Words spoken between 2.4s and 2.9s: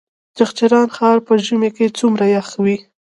وي؟